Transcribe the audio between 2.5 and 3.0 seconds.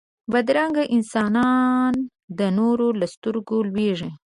نورو